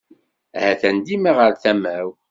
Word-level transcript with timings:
Atan 0.67 0.97
dima 1.05 1.31
ɣer 1.37 1.53
tama-w. 1.63 2.07